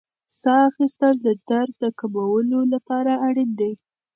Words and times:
ساه 0.39 0.61
اخیستل 0.69 1.15
د 1.25 1.27
درد 1.49 1.73
د 1.83 1.85
کمولو 1.99 2.59
لپاره 2.73 3.11
اړین 3.27 3.49
دي. 3.59 3.71